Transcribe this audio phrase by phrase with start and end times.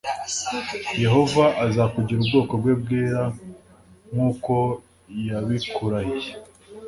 [1.03, 3.21] yehova azakugira ubwoko bwe bwera+
[4.11, 4.53] nk’uko
[5.27, 6.31] yabikurahiye.